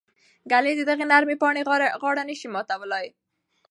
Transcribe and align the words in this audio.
ږلۍ 0.51 0.73
د 0.77 0.81
دغې 0.89 1.05
نرمې 1.11 1.35
پاڼې 1.41 1.61
غاړه 2.03 2.23
نه 2.29 2.35
شي 2.39 2.47
ماتولی. 2.53 3.05